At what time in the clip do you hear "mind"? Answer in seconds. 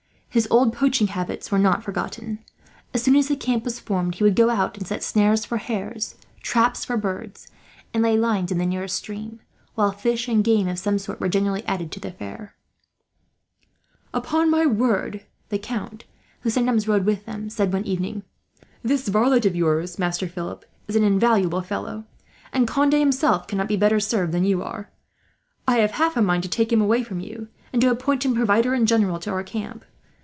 26.21-26.43